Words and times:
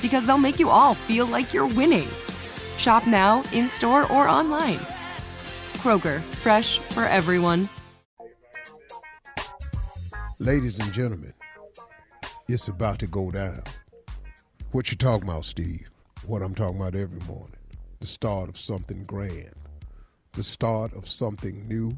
because 0.00 0.26
they'll 0.26 0.38
make 0.38 0.58
you 0.58 0.70
all 0.70 0.94
feel 0.94 1.26
like 1.26 1.52
you're 1.52 1.66
winning. 1.66 2.08
Shop 2.78 3.06
now, 3.06 3.42
in 3.52 3.68
store, 3.68 4.10
or 4.12 4.28
online. 4.28 4.80
Kroger, 5.78 6.20
fresh 6.42 6.78
for 6.78 7.04
everyone. 7.04 7.68
Ladies 10.38 10.78
and 10.78 10.92
gentlemen, 10.92 11.32
it's 12.48 12.68
about 12.68 12.98
to 12.98 13.06
go 13.06 13.30
down. 13.30 13.62
What 14.72 14.90
you 14.90 14.96
talking 14.96 15.28
about, 15.28 15.44
Steve? 15.44 15.88
What 16.26 16.42
I'm 16.42 16.54
talking 16.54 16.80
about 16.80 16.94
every 16.94 17.20
morning. 17.20 17.56
The 18.00 18.06
start 18.06 18.48
of 18.48 18.58
something 18.58 19.04
grand. 19.04 19.54
The 20.32 20.42
start 20.42 20.92
of 20.94 21.08
something 21.08 21.68
new. 21.68 21.96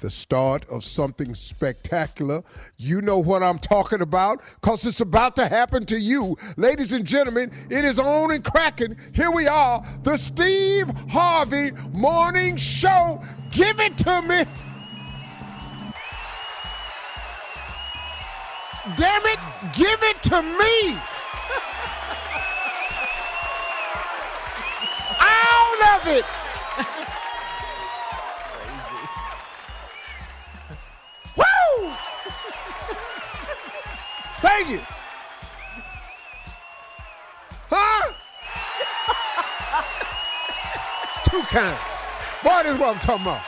The 0.00 0.10
start 0.10 0.68
of 0.68 0.84
something 0.84 1.34
spectacular. 1.34 2.42
You 2.76 3.00
know 3.00 3.18
what 3.18 3.42
I'm 3.42 3.58
talking 3.58 4.02
about 4.02 4.42
because 4.60 4.84
it's 4.84 5.00
about 5.00 5.36
to 5.36 5.46
happen 5.46 5.86
to 5.86 5.98
you. 5.98 6.36
Ladies 6.56 6.92
and 6.92 7.06
gentlemen, 7.06 7.50
it 7.70 7.84
is 7.84 7.98
on 7.98 8.30
and 8.30 8.44
cracking. 8.44 8.96
Here 9.14 9.30
we 9.30 9.46
are, 9.46 9.82
the 10.02 10.18
Steve 10.18 10.88
Harvey 11.08 11.70
Morning 11.92 12.56
Show. 12.56 13.22
Give 13.50 13.80
it 13.80 13.96
to 13.98 14.20
me. 14.22 14.44
Damn 18.96 19.26
it, 19.26 19.38
give 19.74 20.00
it 20.02 20.22
to 20.24 20.42
me. 20.42 20.96
All 25.20 25.82
of 25.96 26.06
it. 26.06 26.24
Thank 34.40 34.68
you. 34.70 34.80
Huh? 37.70 38.12
Too 41.30 41.42
kind. 41.42 41.78
Boy, 42.44 42.62
this 42.62 42.74
is 42.74 42.78
what 42.80 42.94
I'm 42.94 43.00
talking 43.00 43.22
about. 43.26 43.42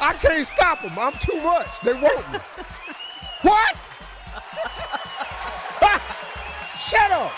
I 0.00 0.12
can't 0.14 0.46
stop 0.46 0.82
them. 0.82 0.98
I'm 0.98 1.12
too 1.14 1.40
much. 1.42 1.68
They 1.82 1.92
want 1.94 2.32
me. 2.32 2.38
What? 3.42 3.76
Shut 6.78 7.10
up. 7.10 7.32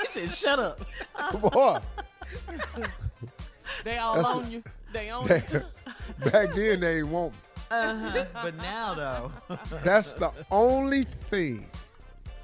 he 0.00 0.06
said, 0.06 0.30
"Shut 0.30 0.58
up." 0.58 0.80
Boy. 1.40 1.78
They 3.84 3.98
all 3.98 4.16
That's 4.16 4.28
on 4.28 4.44
a- 4.44 4.48
you. 4.48 4.62
They 4.92 5.10
on 5.10 5.26
They- 5.26 5.42
you. 5.52 5.62
back 6.30 6.54
then 6.54 6.80
they 6.80 6.98
ain't 6.98 7.08
want 7.08 7.32
me. 7.32 7.38
Uh-huh. 7.70 8.24
But 8.32 8.56
now 8.58 8.94
though, 8.94 9.32
That's 9.84 10.14
the 10.14 10.32
only 10.50 11.04
thing, 11.04 11.66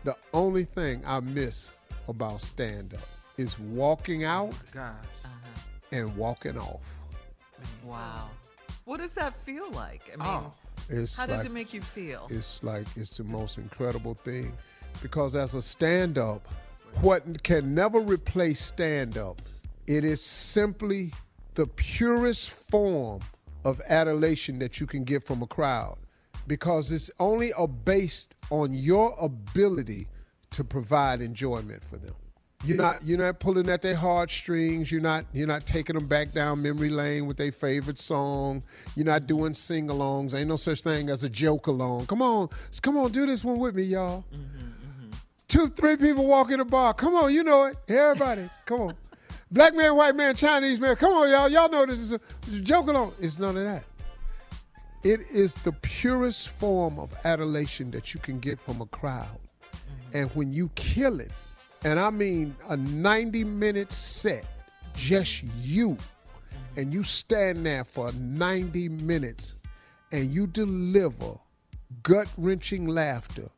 the 0.05 0.16
only 0.33 0.65
thing 0.65 1.03
I 1.06 1.21
miss 1.21 1.71
about 2.09 2.43
stand 2.43 2.94
up 2.94 3.00
is 3.38 3.59
walking 3.59 4.25
out 4.25 4.55
gosh. 4.72 4.94
and 5.93 6.15
walking 6.16 6.59
off. 6.59 6.81
Wow. 7.84 8.28
What 8.84 8.99
does 8.99 9.12
that 9.12 9.34
feel 9.44 9.71
like? 9.71 10.03
I 10.12 10.16
mean, 10.16 10.27
Oh. 10.28 10.50
It's 10.88 11.16
how 11.16 11.27
does 11.27 11.38
like, 11.38 11.47
it 11.47 11.53
make 11.53 11.72
you 11.72 11.81
feel? 11.81 12.27
It's 12.28 12.62
like 12.62 12.87
it's 12.97 13.16
the 13.16 13.25
most 13.25 13.56
incredible 13.56 14.15
thing 14.15 14.53
because 15.00 15.34
as 15.34 15.55
a 15.55 15.62
stand 15.62 16.19
up, 16.19 16.47
what 17.00 17.43
can 17.43 17.75
never 17.75 18.00
replace 18.00 18.61
stand 18.61 19.16
up, 19.16 19.41
it 19.87 20.05
is 20.05 20.22
simply 20.22 21.12
the 21.55 21.66
purest 21.66 22.50
form 22.50 23.21
of 23.65 23.81
adulation 23.89 24.59
that 24.59 24.81
you 24.81 24.87
can 24.87 25.05
get 25.05 25.25
from 25.25 25.43
a 25.43 25.47
crowd 25.47 25.97
because 26.47 26.91
it's 26.91 27.11
only 27.19 27.53
a 27.56 27.67
based 27.67 28.35
on 28.50 28.75
your 28.75 29.14
ability 29.20 30.09
to 30.50 30.64
provide 30.64 31.20
enjoyment 31.20 31.82
for 31.85 31.97
them. 31.97 32.14
You're 32.64 32.76
not 32.76 33.05
you're 33.05 33.19
not 33.19 33.41
pulling 33.41 33.69
at 33.69 33.82
their 33.82 33.97
heartstrings. 33.97 34.93
You're 34.93 35.00
not 35.00 35.25
you're 35.32 35.49
not 35.49 35.67
taking 35.67 35.97
them 35.97 36.06
back 36.06 36.31
down 36.31 36.62
memory 36.62 36.91
lane 36.91 37.26
with 37.26 37.37
their 37.37 37.50
favorite 37.50 37.99
song. 37.99 38.62
You're 38.94 39.06
not 39.06 39.26
doing 39.26 39.53
sing-alongs. 39.53 40.32
Ain't 40.32 40.49
no 40.49 40.56
such 40.56 40.82
thing 40.82 41.08
as 41.08 41.25
a 41.25 41.29
joke 41.29 41.67
along. 41.67 42.06
Come 42.06 42.23
on, 42.23 42.49
come 42.81 42.97
on, 42.97 43.11
do 43.11 43.26
this 43.26 43.43
one 43.43 43.58
with 43.58 43.75
me, 43.75 43.82
y'all. 43.82 44.25
Mm-hmm, 44.32 44.44
mm-hmm. 44.44 45.11
Two, 45.49 45.69
three 45.69 45.97
people 45.97 46.26
walk 46.26 46.53
in 46.53 46.61
the 46.61 46.65
bar. 46.65 46.94
Come 46.94 47.17
on, 47.17 47.35
you 47.35 47.43
know 47.43 47.65
it. 47.65 47.76
Everybody, 47.88 48.49
come 48.65 48.81
on. 48.81 48.94
Black 49.52 49.75
man, 49.75 49.94
white 49.96 50.16
man, 50.16 50.34
Chinese 50.34 50.81
man. 50.81 50.96
Come 50.96 51.12
on, 51.12 51.28
y'all. 51.28 51.49
Y'all 51.49 51.69
know 51.69 51.84
this 51.84 51.99
is 51.99 52.12
a, 52.12 52.20
joke 52.62 52.88
along. 52.88 53.12
It's 53.20 53.38
none 53.38 53.54
of 53.58 53.64
that. 53.64 53.84
It 55.04 55.20
is 55.31 55.52
the 55.52 55.72
purest 55.72 56.49
form 56.49 56.99
of 56.99 57.14
adulation 57.25 57.90
that 57.90 58.14
you 58.14 58.20
can 58.20 58.40
get 58.40 58.58
from 58.58 58.81
a 58.81 58.87
crowd. 58.87 59.26
Mm-hmm. 59.26 60.16
And 60.16 60.31
when 60.31 60.52
you 60.52 60.70
kill 60.75 61.20
it, 61.20 61.32
and 61.84 62.00
I 62.00 62.08
mean 62.08 62.56
a 62.70 62.78
90 62.78 63.44
minute 63.44 63.93
set, 63.93 64.46
just 64.94 65.43
you, 65.60 65.90
mm-hmm. 65.90 66.81
and 66.81 66.94
you 66.94 67.02
stand 67.02 67.66
there 67.66 67.84
for 67.84 68.10
90 68.12 68.88
minutes 68.88 69.56
and 70.12 70.32
you 70.32 70.46
deliver 70.46 71.34
gut 72.02 72.28
wrenching 72.38 72.87
laughter 72.87 73.50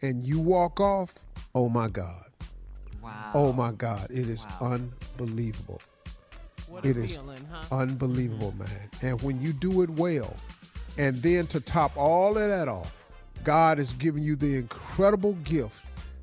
and 0.00 0.24
you 0.24 0.38
walk 0.38 0.78
off, 0.78 1.12
oh 1.56 1.68
my 1.68 1.88
God. 1.88 2.29
Wow. 3.02 3.30
Oh 3.34 3.52
my 3.52 3.72
God. 3.72 4.10
It 4.10 4.28
is 4.28 4.46
unbelievable. 4.60 5.80
What 6.68 6.84
It 6.84 6.96
a 6.96 7.04
is 7.04 7.16
feeling, 7.16 7.46
huh? 7.50 7.76
unbelievable, 7.76 8.52
mm-hmm. 8.52 8.60
man. 8.60 8.90
And 9.02 9.22
when 9.22 9.40
you 9.40 9.52
do 9.52 9.82
it 9.82 9.90
well, 9.90 10.36
and 10.98 11.16
then 11.16 11.46
to 11.48 11.60
top 11.60 11.96
all 11.96 12.36
of 12.36 12.48
that 12.48 12.68
off, 12.68 12.96
God 13.42 13.78
has 13.78 13.92
given 13.94 14.22
you 14.22 14.36
the 14.36 14.56
incredible 14.56 15.32
gift 15.44 15.74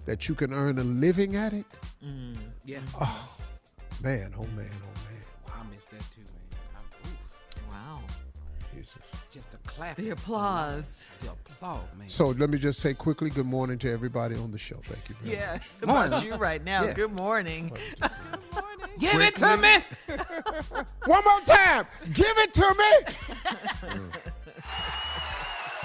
that 0.05 0.29
you 0.29 0.35
can 0.35 0.53
earn 0.53 0.77
a 0.79 0.83
living 0.83 1.35
at 1.35 1.53
it. 1.53 1.65
Mm, 2.05 2.35
yeah. 2.63 2.79
Oh, 2.99 3.29
man, 4.01 4.33
oh 4.37 4.43
man, 4.55 4.69
oh 4.71 5.01
man. 5.03 5.06
Jesus. 8.87 9.01
just 9.31 9.51
the 9.51 9.57
clap. 9.69 9.95
The 9.97 10.11
applause. 10.11 10.83
The 11.21 11.31
applause, 11.31 11.81
man. 11.97 12.09
So 12.09 12.27
let 12.29 12.49
me 12.49 12.57
just 12.57 12.79
say 12.79 12.93
quickly 12.93 13.29
good 13.29 13.45
morning 13.45 13.77
to 13.79 13.91
everybody 13.91 14.35
on 14.35 14.51
the 14.51 14.57
show. 14.57 14.77
Thank 14.85 15.09
you 15.09 15.15
very 15.15 15.35
much. 15.35 15.45
Yeah. 15.45 15.55
It's 15.55 15.85
Morning. 15.85 16.07
about 16.13 16.25
you 16.25 16.35
right 16.35 16.63
now. 16.63 16.83
Yeah. 16.83 16.93
Good 16.93 17.13
morning. 17.13 17.71
Give 18.99 19.21
it 19.21 19.35
to 19.37 19.57
me. 19.57 19.79
One 21.05 21.23
more 21.23 21.41
time. 21.41 21.85
Give 22.13 22.37
it 22.37 22.53
to 22.53 22.75
me. 22.77 24.07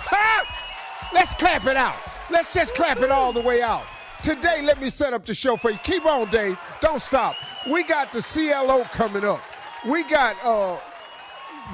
Ha! 0.05 1.11
Let's 1.15 1.33
clap 1.35 1.65
it 1.67 1.77
out. 1.77 1.97
Let's 2.29 2.53
just 2.53 2.75
clap 2.75 2.99
it 2.99 3.11
all 3.11 3.33
the 3.33 3.41
way 3.41 3.63
out. 3.63 3.85
Today, 4.23 4.61
let 4.63 4.79
me 4.81 4.91
set 4.91 5.15
up 5.15 5.25
the 5.25 5.33
show 5.35 5.57
for 5.57 5.71
you. 5.71 5.79
Keep 5.83 6.05
on, 6.05 6.29
Dave. 6.31 6.59
Don't 6.83 7.01
stop. 7.01 7.35
We 7.71 7.83
got 7.83 8.13
the 8.13 8.21
CLO 8.21 8.85
coming 8.85 9.25
up. 9.25 9.41
We 9.87 10.05
got 10.05 10.37
uh, 10.45 10.79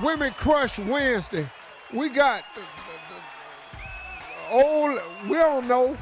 Women 0.03 0.33
Crush 0.33 0.79
Wednesday. 0.79 1.49
We 1.93 2.09
got 2.09 2.45
the, 2.55 2.61
the, 2.61 2.67
the 4.21 4.65
old, 4.65 5.01
we 5.29 5.37
don't 5.37 5.67
know. 5.67 5.97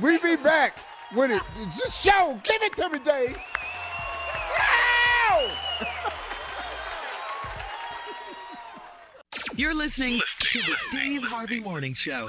We 0.00 0.18
be 0.18 0.36
back 0.36 0.78
with 1.14 1.30
it. 1.30 1.42
Just 1.76 2.02
show. 2.02 2.40
Give 2.42 2.62
it 2.62 2.74
to 2.76 2.88
me, 2.88 2.98
Dave. 2.98 3.36
Wow! 4.58 5.50
You're 9.54 9.74
listening 9.74 10.20
to 10.40 10.58
the 10.58 10.76
Steve 10.88 11.22
Harvey 11.22 11.60
Morning 11.60 11.94
Show. 11.94 12.26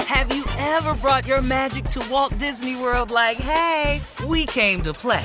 Have 0.00 0.34
you 0.34 0.44
ever 0.58 0.94
brought 0.94 1.26
your 1.26 1.42
magic 1.42 1.84
to 1.86 2.00
Walt 2.10 2.36
Disney 2.38 2.76
World 2.76 3.10
like, 3.10 3.36
hey, 3.38 4.00
we 4.26 4.46
came 4.46 4.82
to 4.82 4.92
play? 4.92 5.24